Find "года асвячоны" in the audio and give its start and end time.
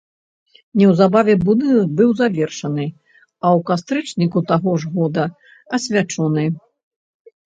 4.95-6.47